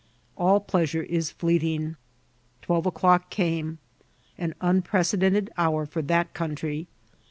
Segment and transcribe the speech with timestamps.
[0.35, 1.95] All pleasure is fleeting.
[2.63, 3.77] Twelve o'clock came,
[4.35, 6.87] an unprecedented hour for that country.